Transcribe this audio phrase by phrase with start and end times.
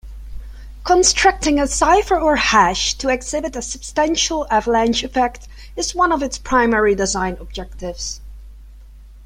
[0.83, 6.39] Constructing a cipher or hash to exhibit a substantial avalanche effect is one of its
[6.39, 8.19] primary design objectives.